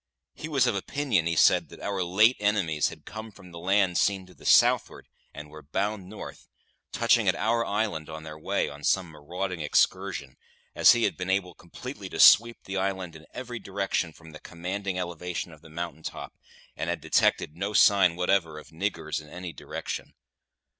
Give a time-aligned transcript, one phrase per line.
[0.33, 3.99] He was of opinion, he said, that our late enemies had come from the land
[3.99, 6.47] seen to the southward and were bound north,
[6.91, 10.37] touching at our island on their way, on some marauding excursion,
[10.73, 14.39] as he had been able completely to sweep the island in every direction from the
[14.39, 16.33] commanding elevation of the mountain top,
[16.75, 20.15] and had detected no sign whatever of "niggers" in any direction.